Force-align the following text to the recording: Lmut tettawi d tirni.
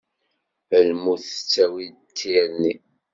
Lmut 0.87 1.23
tettawi 1.31 1.87
d 1.93 2.07
tirni. 2.17 2.75